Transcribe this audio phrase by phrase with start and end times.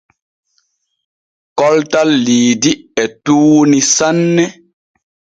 [1.57, 4.45] Koltal Liidi e tuuni sanne.